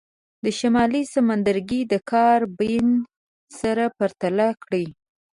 [0.43, 2.87] د شمالي سمندرګي د کارابین
[3.59, 4.85] سره پرتله کړئ.